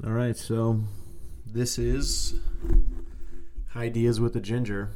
[0.00, 0.80] All right, so
[1.46, 2.34] this is
[3.68, 4.90] Highdeas with the Ginger.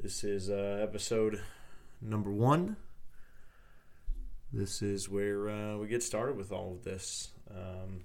[0.00, 1.42] This is uh, episode
[2.00, 2.76] number one.
[4.52, 7.32] This is where uh, we get started with all of this.
[7.50, 8.04] Um,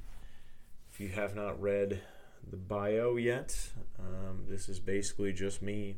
[0.91, 2.01] if you have not read
[2.49, 3.55] the bio yet,
[3.99, 5.95] um, this is basically just me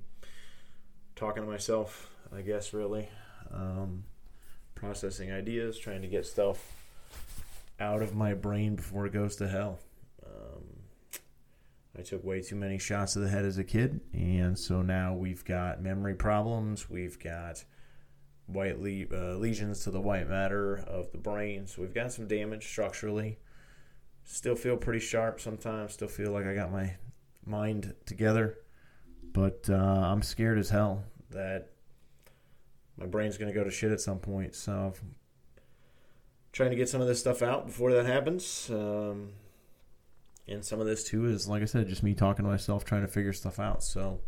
[1.16, 3.10] talking to myself, I guess, really.
[3.52, 4.04] Um,
[4.76, 6.85] processing ideas, trying to get stuff
[7.80, 9.80] out of my brain before it goes to hell.
[10.26, 10.64] Um,
[11.98, 15.14] I took way too many shots to the head as a kid, and so now
[15.14, 16.90] we've got memory problems.
[16.90, 17.64] We've got
[18.48, 22.28] white le- uh, lesions to the white matter of the brain, so we've got some
[22.28, 23.40] damage structurally.
[24.24, 25.94] Still feel pretty sharp sometimes.
[25.94, 26.96] Still feel like I got my
[27.46, 28.58] mind together,
[29.34, 31.70] but uh, I'm scared as hell that
[32.98, 34.56] my brain's going to go to shit at some point.
[34.56, 34.94] So
[36.56, 38.70] trying to get some of this stuff out before that happens.
[38.72, 39.34] Um,
[40.48, 43.02] and some of this too is, like I said, just me talking to myself, trying
[43.02, 43.84] to figure stuff out.
[43.84, 44.22] So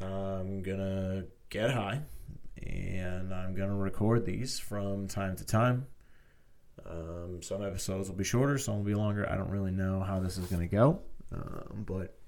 [0.00, 2.00] I'm gonna get high,
[2.60, 5.86] and I'm gonna record these from time to time.
[6.84, 9.30] Um, some episodes will be shorter, some will be longer.
[9.30, 12.18] I don't really know how this is gonna go, um, but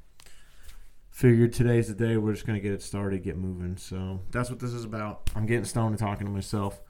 [1.11, 2.19] figured today's the day.
[2.19, 3.77] We're just gonna get it started, get moving.
[3.79, 5.29] So that's what this is about.
[5.35, 6.81] I'm getting stoned and talking to myself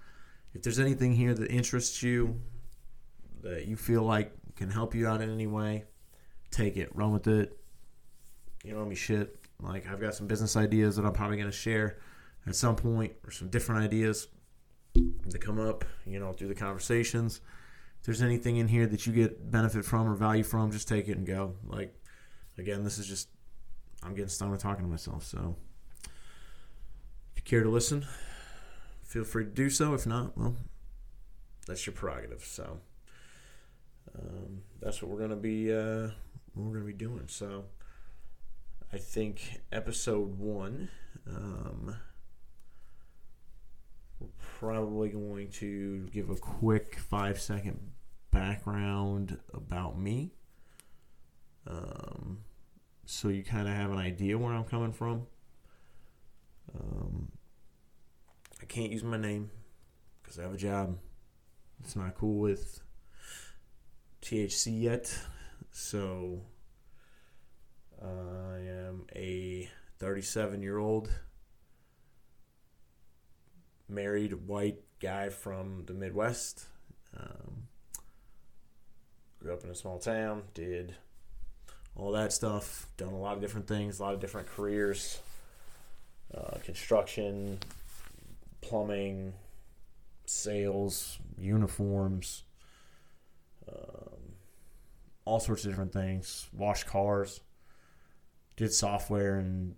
[0.54, 2.40] if there's anything here that interests you,
[3.42, 5.84] that you feel like can help you out in any way,
[6.50, 7.58] take it, run with it.
[8.64, 9.36] You know me shit.
[9.60, 11.98] Like I've got some business ideas that I'm probably gonna share
[12.46, 14.28] at some point, or some different ideas
[14.94, 15.84] that come up.
[16.06, 17.40] You know, through the conversations.
[18.00, 21.08] If there's anything in here that you get benefit from or value from, just take
[21.08, 21.54] it and go.
[21.66, 21.94] Like
[22.58, 23.28] again, this is just
[24.02, 25.24] I'm getting stoned talking to myself.
[25.24, 25.56] So
[26.04, 28.06] if you care to listen,
[29.04, 29.94] feel free to do so.
[29.94, 30.56] If not, well,
[31.66, 32.44] that's your prerogative.
[32.44, 32.78] So
[34.18, 36.10] um, that's what we're gonna be uh,
[36.54, 37.24] we're gonna be doing.
[37.26, 37.64] So
[38.92, 40.88] I think episode one,
[41.28, 41.96] um,
[44.20, 44.28] we're
[44.58, 47.78] probably going to give a quick five second
[48.30, 50.32] background about me.
[51.66, 52.38] Um,
[53.06, 55.26] so you kind of have an idea where I'm coming from.
[56.78, 57.32] Um,
[58.64, 59.50] I can't use my name
[60.22, 60.96] because I have a job.
[61.82, 62.80] It's not cool with
[64.22, 65.14] THC yet.
[65.70, 66.40] So
[68.02, 68.06] I
[68.60, 71.10] am a 37 year old
[73.86, 76.64] married white guy from the Midwest.
[77.14, 77.68] Um,
[79.40, 80.94] grew up in a small town, did
[81.94, 85.20] all that stuff, done a lot of different things, a lot of different careers,
[86.34, 87.58] uh, construction,
[88.68, 89.34] plumbing,
[90.26, 92.44] sales, uniforms,
[93.68, 94.34] um,
[95.24, 96.48] all sorts of different things.
[96.52, 97.40] Wash cars,
[98.56, 99.74] did software and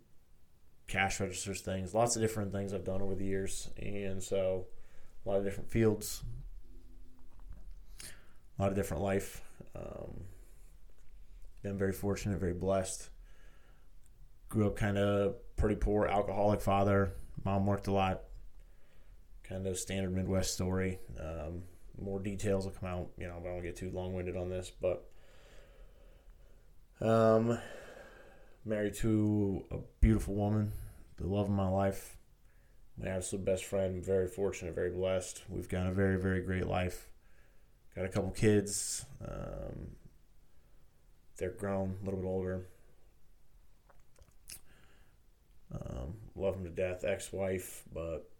[0.86, 1.94] cash registers things.
[1.94, 4.66] Lots of different things I've done over the years, and so
[5.24, 6.22] a lot of different fields,
[8.58, 9.42] a lot of different life.
[9.74, 10.22] Um,
[11.62, 13.10] been very fortunate, very blessed.
[14.48, 17.12] Grew up kind of pretty poor, alcoholic father.
[17.44, 18.22] Mom worked a lot,
[19.48, 20.98] kind of standard Midwest story.
[21.18, 21.62] Um,
[22.00, 24.50] more details will come out, you know, but I don't get too long winded on
[24.50, 24.70] this.
[24.80, 25.08] But
[27.00, 27.58] um,
[28.64, 30.72] married to a beautiful woman,
[31.16, 32.16] the love of my life,
[32.98, 34.04] my absolute best friend.
[34.04, 35.42] Very fortunate, very blessed.
[35.48, 37.08] We've got a very, very great life.
[37.94, 39.06] Got a couple kids.
[39.26, 39.92] Um,
[41.38, 42.66] they're grown, a little bit older.
[45.72, 47.04] Um, love them to death.
[47.04, 48.30] Ex wife, but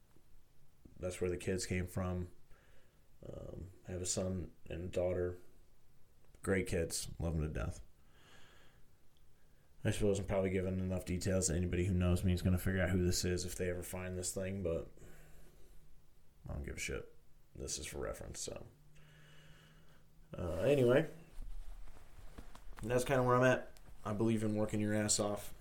[1.00, 2.28] that's where the kids came from.
[3.28, 5.38] Um, I have a son and daughter.
[6.42, 7.80] Great kids, love them to death.
[9.84, 12.62] I suppose I'm probably giving enough details that anybody who knows me is going to
[12.62, 14.88] figure out who this is if they ever find this thing, but
[16.48, 17.08] I don't give a shit.
[17.56, 18.64] This is for reference, so.
[20.36, 21.06] Uh, anyway,
[22.82, 23.70] that's kind of where I'm at.
[24.04, 25.52] I believe in working your ass off.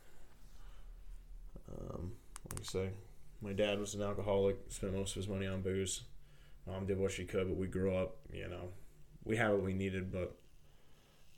[1.71, 2.13] Um,
[2.49, 2.89] like I say,
[3.41, 6.03] my dad was an alcoholic, spent most of his money on booze.
[6.67, 8.69] Mom did what she could, but we grew up, you know,
[9.23, 10.35] we had what we needed, but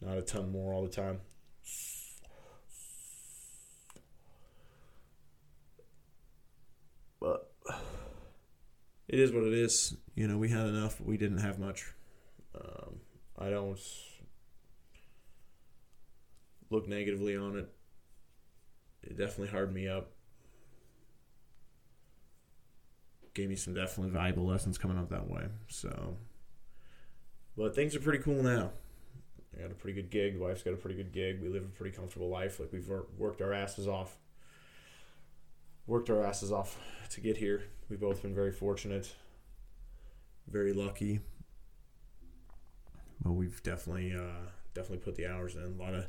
[0.02, 1.20] not a ton more all the time.
[7.20, 7.52] But
[9.08, 9.96] it is what it is.
[10.16, 11.94] You know, we had enough, we didn't have much.
[12.56, 13.00] Um,
[13.38, 13.80] I don't
[16.70, 17.70] look negatively on it.
[19.04, 20.12] It definitely hardened me up.
[23.38, 25.46] Gave me some definitely valuable lessons coming up that way.
[25.68, 26.18] So,
[27.56, 28.72] but things are pretty cool now.
[29.56, 30.40] I got a pretty good gig.
[30.40, 31.42] Wife's got a pretty good gig.
[31.42, 32.60] We live a pretty comfortable life.
[32.60, 34.18] Like we've worked our asses off,
[35.86, 36.80] worked our asses off
[37.12, 37.64] to get here.
[37.90, 39.14] We've both been very fortunate,
[40.48, 41.20] very lucky.
[43.24, 45.80] But we've definitely, uh, definitely put the hours in.
[45.80, 46.08] A lot of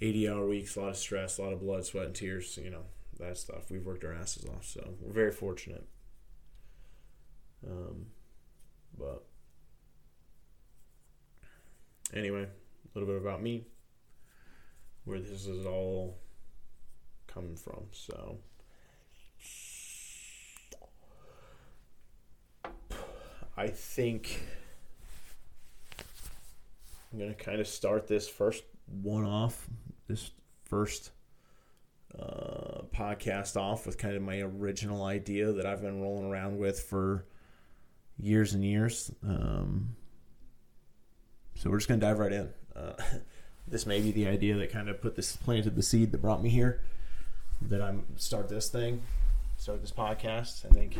[0.00, 2.58] eighty-hour weeks, a lot of stress, a lot of blood, sweat, and tears.
[2.62, 2.84] You know
[3.18, 3.70] that stuff.
[3.70, 5.86] We've worked our asses off, so we're very fortunate.
[7.66, 8.06] Um,
[8.98, 9.24] but
[12.14, 13.66] anyway, a little bit about me,
[15.04, 16.18] where this is all
[17.26, 17.84] coming from.
[17.92, 18.38] So,
[23.56, 24.42] I think
[27.12, 28.64] I'm going to kind of start this first
[29.02, 29.68] one off,
[30.08, 30.30] this
[30.64, 31.10] first
[32.18, 36.80] uh, podcast off with kind of my original idea that I've been rolling around with
[36.80, 37.26] for
[38.22, 39.10] years and years.
[39.26, 39.96] Um,
[41.54, 42.48] so we're just going to dive right in.
[42.74, 42.92] Uh,
[43.68, 46.42] this may be the idea that kind of put this planted the seed that brought
[46.42, 46.80] me here.
[47.62, 49.02] That I'm start this thing,
[49.58, 50.64] start this podcast.
[50.64, 50.96] I think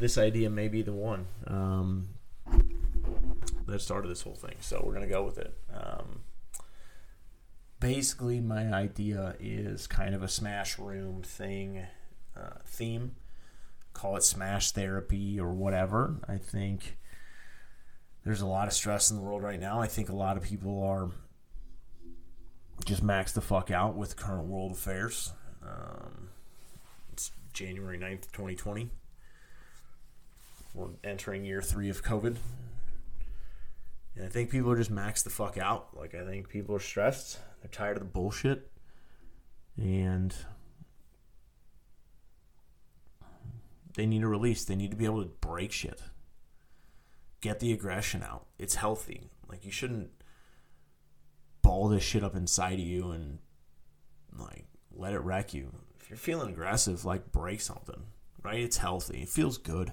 [0.00, 2.08] this idea may be the one um,
[3.66, 4.56] that started this whole thing.
[4.60, 5.56] So we're gonna go with it.
[5.72, 6.22] Um,
[7.78, 11.86] basically, my idea is kind of a smash room thing
[12.36, 13.14] uh, theme.
[13.98, 16.20] Call it smash therapy or whatever.
[16.28, 16.98] I think
[18.22, 19.80] there's a lot of stress in the world right now.
[19.80, 21.10] I think a lot of people are
[22.84, 25.32] just maxed the fuck out with current world affairs.
[25.64, 26.28] Um,
[27.12, 28.88] it's January 9th, 2020.
[30.74, 32.36] We're entering year three of COVID.
[34.14, 35.88] And I think people are just maxed the fuck out.
[35.98, 37.40] Like, I think people are stressed.
[37.62, 38.70] They're tired of the bullshit.
[39.76, 40.32] And
[43.98, 44.64] they need a release.
[44.64, 46.00] They need to be able to break shit
[47.40, 48.46] get the aggression out.
[48.58, 49.22] It's healthy.
[49.48, 50.10] Like you shouldn't
[51.62, 53.38] ball this shit up inside of you and
[54.38, 55.70] like let it wreck you.
[56.00, 58.02] If you're feeling aggressive, like break something,
[58.42, 58.60] right?
[58.60, 59.22] It's healthy.
[59.22, 59.92] It feels good.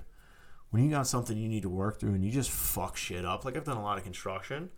[0.70, 3.46] When you got something you need to work through and you just fuck shit up,
[3.46, 4.70] like I've done a lot of construction,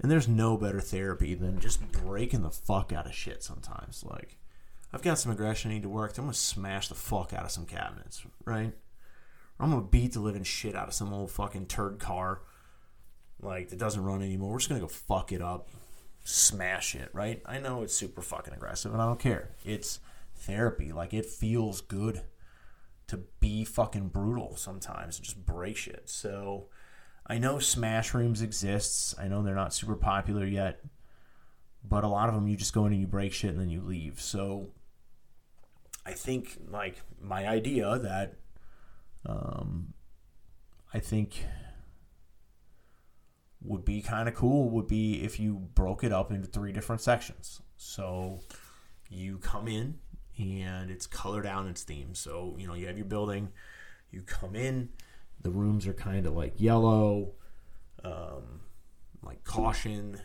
[0.00, 4.04] and there's no better therapy than just breaking the fuck out of shit sometimes.
[4.04, 4.36] Like,
[4.92, 6.16] I've got some aggression I need to work.
[6.16, 8.72] I'm gonna smash the fuck out of some cabinets, right?
[9.60, 12.42] I'm gonna beat the living shit out of some old fucking turd car,
[13.40, 14.52] like that doesn't run anymore.
[14.52, 15.68] We're just gonna go fuck it up,
[16.24, 17.42] smash it, right?
[17.44, 19.50] I know it's super fucking aggressive, and I don't care.
[19.64, 20.00] It's
[20.36, 20.92] therapy.
[20.92, 22.22] Like it feels good
[23.08, 26.02] to be fucking brutal sometimes and just break shit.
[26.06, 26.68] So
[27.26, 29.14] I know smash rooms exists.
[29.18, 30.80] I know they're not super popular yet,
[31.82, 33.70] but a lot of them you just go in and you break shit and then
[33.70, 34.20] you leave.
[34.20, 34.68] So
[36.08, 38.32] I think like my idea that
[39.26, 39.92] um,
[40.94, 41.44] I think
[43.62, 47.02] would be kind of cool would be if you broke it up into three different
[47.02, 47.60] sections.
[47.76, 48.40] So
[49.10, 49.98] you come in
[50.38, 52.14] and it's color down its theme.
[52.14, 53.50] So, you know, you have your building,
[54.10, 54.88] you come in,
[55.42, 57.32] the rooms are kind of like yellow,
[58.02, 58.60] um,
[59.22, 60.18] like caution,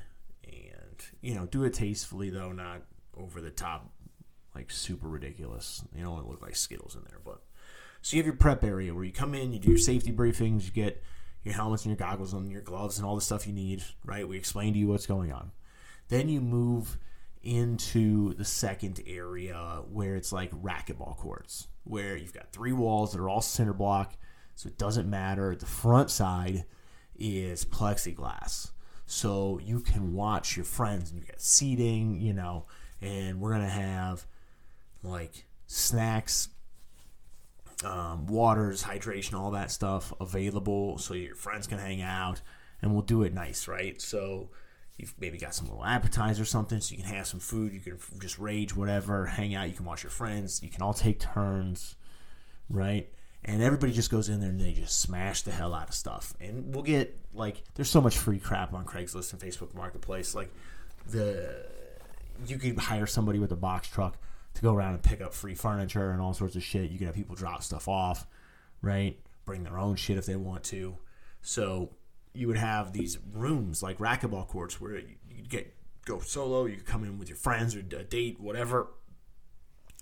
[0.45, 2.83] and, you know, do it tastefully though, not
[3.17, 3.91] over the top,
[4.55, 5.83] like super ridiculous.
[5.95, 7.41] Want to look like Skittles in there, but
[8.01, 10.65] so you have your prep area where you come in, you do your safety briefings,
[10.65, 11.01] you get
[11.43, 14.27] your helmets and your goggles and your gloves and all the stuff you need, right?
[14.27, 15.51] We explain to you what's going on.
[16.09, 16.97] Then you move
[17.41, 23.21] into the second area where it's like racquetball courts, where you've got three walls that
[23.21, 24.15] are all center block,
[24.55, 25.55] so it doesn't matter.
[25.55, 26.65] The front side
[27.17, 28.71] is plexiglass.
[29.05, 32.65] So you can watch your friends and you get seating, you know,
[33.01, 34.25] and we're gonna have
[35.03, 36.49] like snacks
[37.83, 42.41] um, waters, hydration, all that stuff available so your friends can hang out
[42.81, 44.01] and we'll do it nice, right?
[44.01, 44.49] So
[44.97, 47.79] you've maybe got some little appetizer or something so you can have some food, you
[47.79, 51.19] can just rage, whatever, hang out, you can watch your friends, you can all take
[51.19, 51.95] turns,
[52.69, 53.09] right?
[53.45, 56.33] And everybody just goes in there and they just smash the hell out of stuff.
[56.39, 60.33] And we'll get like there's so much free crap on Craigslist and Facebook Marketplace.
[60.33, 60.49] Like
[61.09, 61.65] the
[62.47, 64.17] you could hire somebody with a box truck
[64.53, 66.91] to go around and pick up free furniture and all sorts of shit.
[66.91, 68.27] You can have people drop stuff off,
[68.81, 69.19] right?
[69.45, 70.97] Bring their own shit if they want to.
[71.41, 71.91] So
[72.33, 76.65] you would have these rooms like racquetball courts where you get go solo.
[76.65, 78.87] You could come in with your friends or a date, whatever,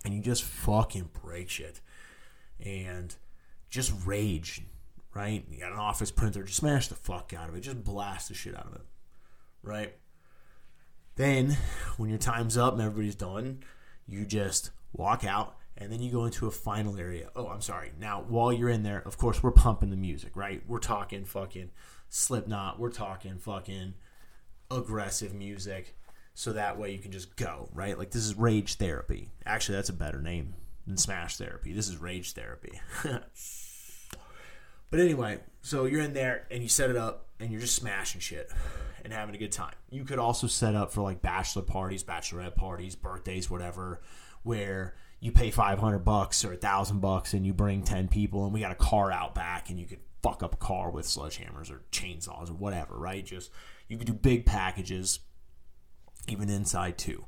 [0.04, 1.82] and you just fucking break shit
[2.60, 3.16] and
[3.70, 4.62] just rage,
[5.14, 5.44] right?
[5.50, 8.34] You got an office printer, just smash the fuck out of it, just blast the
[8.34, 8.86] shit out of it,
[9.64, 9.96] right?
[11.16, 11.58] Then,
[11.98, 13.64] when your time's up and everybody's done,
[14.12, 17.30] you just walk out and then you go into a final area.
[17.36, 17.92] Oh, I'm sorry.
[18.00, 20.62] Now, while you're in there, of course, we're pumping the music, right?
[20.68, 21.72] We're talking fucking
[22.10, 22.80] Slipknot.
[22.80, 23.96] We're talking fucking
[24.70, 25.96] aggressive music
[26.34, 27.98] so that way you can just go, right?
[27.98, 29.30] Like this is rage therapy.
[29.46, 31.74] Actually, that's a better name than smash therapy.
[31.74, 32.80] This is rage therapy.
[34.92, 38.22] but anyway, so you're in there and you set it up and you're just smashing
[38.22, 38.52] shit
[39.04, 39.74] and having a good time.
[39.90, 44.02] You could also set up for like bachelor parties, bachelorette parties, birthdays, whatever,
[44.44, 48.54] where you pay 500 bucks or a 1000 bucks and you bring 10 people and
[48.54, 51.72] we got a car out back and you could fuck up a car with sledgehammers
[51.72, 53.26] or chainsaws or whatever, right?
[53.26, 53.52] Just
[53.88, 55.20] you could do big packages
[56.28, 57.26] even inside too.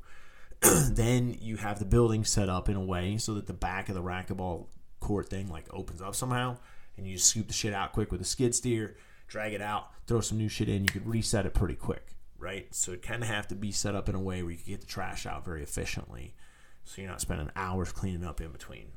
[0.62, 3.96] then you have the building set up in a way so that the back of
[3.96, 4.68] the racquetball
[5.00, 6.58] court thing like opens up somehow
[6.98, 8.96] and you scoop the shit out quick with a skid steer,
[9.28, 12.74] drag it out, throw some new shit in, you could reset it pretty quick, right?
[12.74, 14.74] So it kind of have to be set up in a way where you can
[14.74, 16.36] get the trash out very efficiently
[16.84, 18.92] so you're not spending hours cleaning up in between.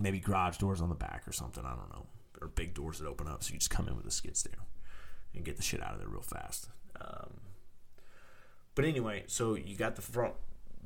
[0.00, 2.06] Maybe garage doors on the back or something, I don't know.
[2.40, 4.54] Or big doors that open up so you just come in with a skid steer
[5.34, 6.68] and get the shit out of there real fast.
[7.00, 7.40] Um,
[8.74, 10.34] but anyway, so you got the front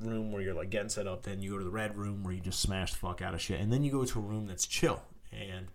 [0.01, 2.33] room where you're like getting set up, then you go to the red room where
[2.33, 4.47] you just smash the fuck out of shit, and then you go to a room
[4.47, 5.67] that's chill and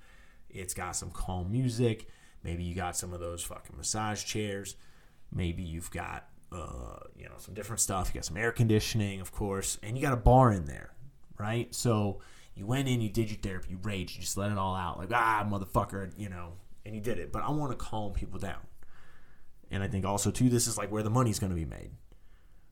[0.50, 2.08] it's got some calm music.
[2.44, 4.76] Maybe you got some of those fucking massage chairs.
[5.32, 8.10] Maybe you've got uh, you know, some different stuff.
[8.10, 10.94] You got some air conditioning, of course, and you got a bar in there,
[11.38, 11.74] right?
[11.74, 12.22] So
[12.56, 14.98] you went in, you did your therapy, you raged, you just let it all out,
[14.98, 16.54] like ah, motherfucker, you know,
[16.86, 17.32] and you did it.
[17.32, 18.62] But I want to calm people down,
[19.70, 21.92] and I think also too, this is like where the money's going to be made,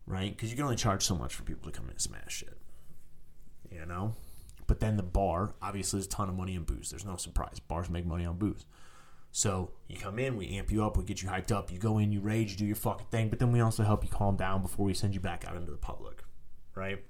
[0.07, 0.31] right?
[0.35, 2.57] Because you can only charge so much for people to come in and smash shit,
[3.71, 4.15] you know.
[4.67, 6.89] But then the bar, obviously, there's a ton of money in booze.
[6.89, 7.59] There's no surprise.
[7.59, 8.65] Bars make money on booze.
[9.31, 11.69] So you come in, we amp you up, we get you hyped up.
[11.69, 14.03] You go in, you rage, you do your fucking thing, but then we also help
[14.03, 16.23] you calm down before we send you back out into the public,
[16.73, 17.03] right?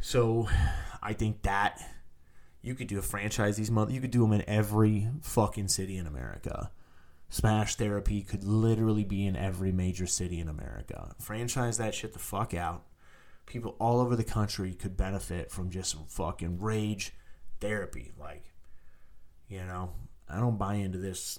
[0.00, 0.48] So
[1.02, 1.80] I think that
[2.60, 3.94] you could do a franchise these months.
[3.94, 6.70] You could do them in every fucking city in America.
[7.30, 11.14] Smash therapy could literally be in every major city in America.
[11.18, 12.84] Franchise that shit the fuck out.
[13.46, 17.12] People all over the country could benefit from just some fucking rage
[17.60, 18.12] therapy.
[18.18, 18.52] Like,
[19.48, 19.92] you know,
[20.28, 21.38] I don't buy into this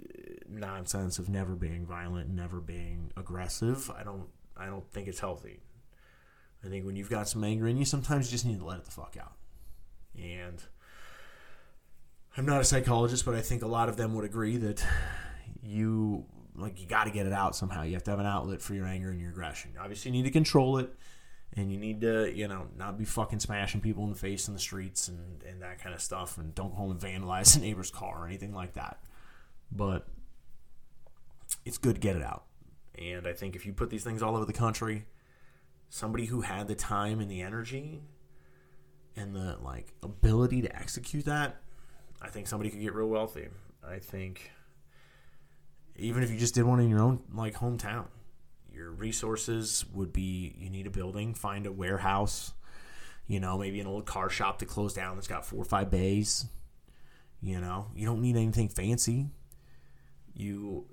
[0.00, 3.90] uh, nonsense of never being violent, never being aggressive.
[3.90, 4.28] I don't.
[4.56, 5.60] I don't think it's healthy.
[6.64, 8.78] I think when you've got some anger in you, sometimes you just need to let
[8.78, 9.32] it the fuck out.
[10.16, 10.62] And
[12.36, 14.84] I'm not a psychologist, but I think a lot of them would agree that
[15.62, 17.82] you like you got to get it out somehow.
[17.82, 19.72] You have to have an outlet for your anger and your aggression.
[19.80, 20.94] Obviously, you need to control it
[21.56, 24.54] and you need to you know not be fucking smashing people in the face in
[24.54, 27.60] the streets and, and that kind of stuff and don't go home and vandalize a
[27.60, 28.98] neighbor's car or anything like that.
[29.70, 30.06] But
[31.64, 32.44] it's good to get it out.
[32.98, 35.06] And i think if you put these things all over the country
[35.88, 38.02] somebody who had the time and the energy
[39.16, 41.56] and the like ability to execute that
[42.20, 43.48] i think somebody could get real wealthy.
[43.86, 44.52] I think
[45.96, 48.06] even if you just did one in your own like hometown
[48.74, 52.52] your resources would be you need a building, find a warehouse,
[53.26, 55.90] you know, maybe an old car shop that closed down that's got four or five
[55.90, 56.46] bays.
[57.40, 59.28] You know, you don't need anything fancy.
[60.34, 60.86] You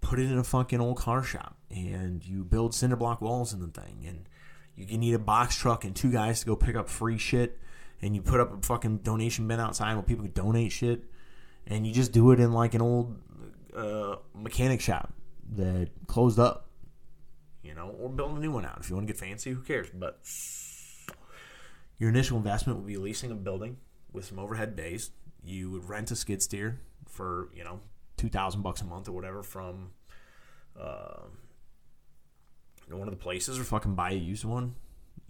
[0.00, 3.60] put it in a fucking old car shop and you build cinder block walls in
[3.60, 4.28] the thing and
[4.76, 7.58] you need a box truck and two guys to go pick up free shit
[8.00, 11.04] and you put up a fucking donation bin outside where people can donate shit
[11.66, 13.20] and you just do it in like an old
[13.76, 15.12] uh, mechanic shop
[15.56, 16.67] that closed up
[17.62, 18.78] you know, or build a new one out.
[18.80, 19.88] If you want to get fancy, who cares?
[19.92, 20.20] But
[21.98, 23.78] your initial investment would be leasing a building
[24.12, 25.10] with some overhead bays.
[25.42, 27.80] You would rent a skid steer for, you know,
[28.16, 29.90] two thousand bucks a month or whatever from
[30.78, 31.22] uh,
[32.88, 34.74] one of the places, or fucking buy a used one.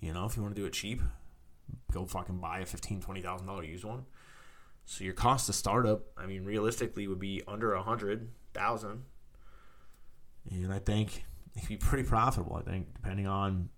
[0.01, 1.03] You know, if you want to do it cheap,
[1.93, 4.07] go fucking buy a fifteen, twenty thousand dollar used one.
[4.85, 9.03] So your cost to startup, I mean, realistically, would be under a hundred thousand.
[10.51, 11.25] And I think
[11.59, 12.57] it could be pretty profitable.
[12.57, 13.69] I think, depending on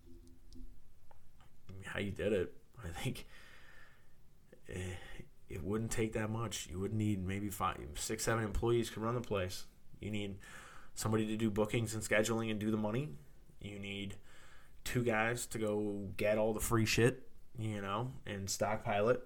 [1.84, 2.52] how you did it.
[2.84, 3.26] I think
[4.68, 4.94] eh,
[5.48, 6.68] it wouldn't take that much.
[6.70, 9.64] You would need maybe five, six, seven employees to run the place.
[10.00, 10.38] You need
[10.94, 13.10] somebody to do bookings and scheduling and do the money.
[13.60, 14.16] You need
[14.84, 19.22] two guys to go get all the free shit, you know, and stockpile it.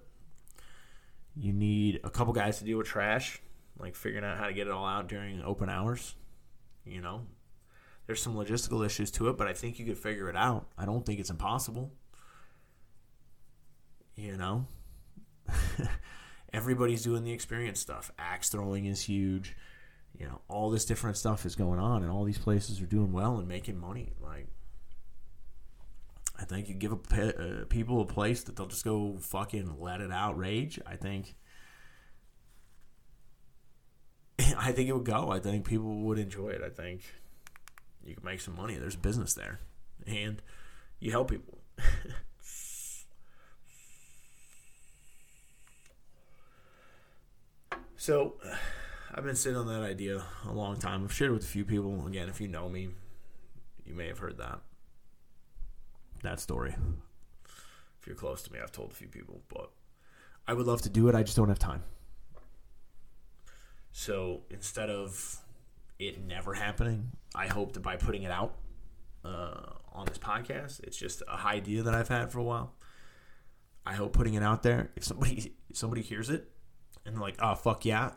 [1.37, 3.41] You need a couple guys to deal with trash,
[3.77, 6.15] like figuring out how to get it all out during open hours,
[6.85, 7.21] you know,
[8.07, 10.67] there's some logistical issues to it, but I think you could figure it out.
[10.77, 11.91] I don't think it's impossible.
[14.15, 14.67] You know?
[16.53, 18.11] Everybody's doing the experience stuff.
[18.17, 19.55] Axe throwing is huge.
[20.17, 23.11] You know, all this different stuff is going on, and all these places are doing
[23.11, 24.13] well and making money.
[24.21, 24.47] Like,
[26.39, 29.99] I think you give a, uh, people a place that they'll just go fucking let
[29.99, 30.79] it out rage.
[30.85, 31.35] I think
[34.57, 35.31] I think it would go.
[35.31, 36.61] I think people would enjoy it.
[36.63, 37.01] I think
[38.05, 38.75] you can make some money.
[38.75, 39.59] There's business there,
[40.05, 40.41] and
[40.99, 41.59] you help people.
[47.97, 48.35] so,
[49.13, 51.03] I've been sitting on that idea a long time.
[51.03, 52.05] I've shared it with a few people.
[52.07, 52.89] Again, if you know me,
[53.85, 54.59] you may have heard that
[56.23, 56.75] that story.
[57.99, 59.69] If you're close to me, I've told a few people, but
[60.47, 61.15] I would love to do it.
[61.15, 61.83] I just don't have time.
[63.91, 65.39] So instead of
[65.99, 68.55] it never happening, I hope that by putting it out
[69.23, 72.73] uh, on this podcast, it's just a idea that I've had for a while.
[73.85, 76.49] I hope putting it out there, if somebody if somebody hears it
[77.05, 78.11] and they're like, "Oh fuck yeah,"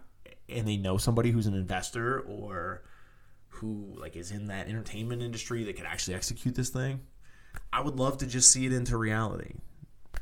[0.48, 2.82] and they know somebody who's an investor or
[3.48, 7.00] who like is in that entertainment industry that could actually execute this thing,
[7.72, 9.54] I would love to just see it into reality,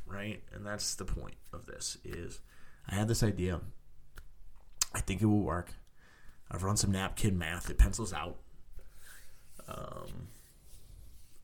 [0.06, 0.42] right?
[0.52, 2.40] And that's the point of this is
[2.88, 3.60] I had this idea.
[4.94, 5.72] I think it will work.
[6.50, 7.70] I've run some napkin math.
[7.70, 8.36] It pencils out.
[9.68, 10.28] Um,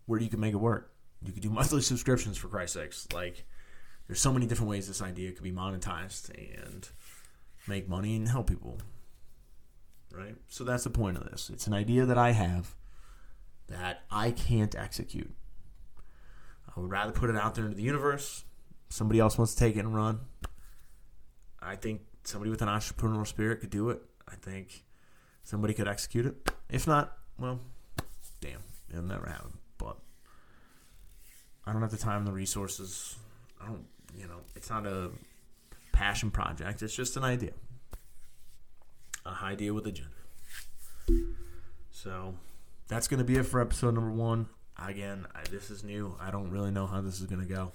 [0.07, 0.93] where you can make it work.
[1.25, 3.09] You could do monthly subscriptions for Christ's sakes.
[3.13, 3.45] Like,
[4.07, 6.89] there's so many different ways this idea could be monetized and
[7.67, 8.79] make money and help people.
[10.13, 10.37] Right?
[10.49, 11.51] So that's the point of this.
[11.51, 12.75] It's an idea that I have
[13.69, 15.35] that I can't execute.
[16.77, 18.45] I would rather put it out there into the universe.
[18.89, 20.21] Somebody else wants to take it and run.
[21.61, 24.03] I think somebody with an entrepreneurial spirit could do it.
[24.29, 24.85] I think
[25.45, 26.51] somebody could execute it.
[26.71, 27.61] If not, well,
[28.41, 29.53] damn, it'll never happen.
[29.79, 29.97] But
[31.67, 33.17] I don't have the time, the resources.
[33.61, 35.11] I don't, you know, it's not a
[35.93, 36.83] passion project.
[36.83, 37.53] It's just an idea,
[39.25, 40.11] a high idea with a agenda.
[41.91, 42.35] So
[42.89, 44.49] that's going to be it for episode number one.
[44.85, 46.17] Again, I, this is new.
[46.21, 47.73] I don't really know how this is going to go.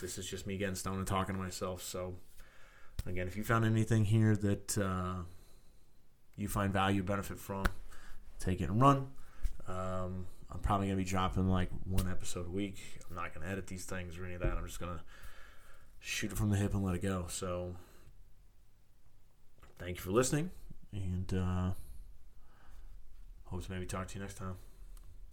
[0.00, 1.82] This is just me getting stoned and talking to myself.
[1.82, 2.14] So,
[3.06, 5.22] again, if you found anything here that uh,
[6.42, 7.64] you find value, benefit from,
[8.38, 9.08] take it and run.
[9.68, 12.78] Um, I'm probably to be dropping like one episode a week.
[13.08, 14.52] I'm not to edit these things or any of that.
[14.56, 15.02] I'm just to
[16.00, 17.26] shoot it from the hip and let it go.
[17.28, 17.74] So,
[19.78, 20.50] thank you for listening,
[20.92, 21.70] and uh,
[23.44, 24.56] hope to maybe talk to you next time.